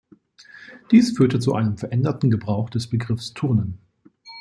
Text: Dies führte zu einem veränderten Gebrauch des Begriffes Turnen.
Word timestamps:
Dies 0.89 1.11
führte 1.15 1.37
zu 1.39 1.53
einem 1.53 1.77
veränderten 1.77 2.31
Gebrauch 2.31 2.71
des 2.71 2.87
Begriffes 2.89 3.35
Turnen. 3.35 3.77